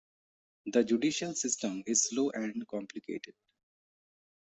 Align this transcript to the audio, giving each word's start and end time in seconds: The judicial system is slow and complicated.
The 0.65 0.83
judicial 0.83 1.35
system 1.35 1.83
is 1.85 2.05
slow 2.09 2.31
and 2.31 2.67
complicated. 2.67 3.35